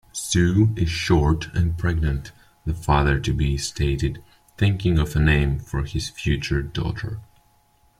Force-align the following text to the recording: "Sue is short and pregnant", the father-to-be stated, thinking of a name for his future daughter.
"Sue 0.13 0.73
is 0.75 0.89
short 0.89 1.53
and 1.53 1.77
pregnant", 1.77 2.31
the 2.65 2.73
father-to-be 2.73 3.55
stated, 3.59 4.23
thinking 4.57 4.97
of 4.97 5.15
a 5.15 5.19
name 5.19 5.59
for 5.59 5.83
his 5.83 6.09
future 6.09 6.63
daughter. 6.63 7.19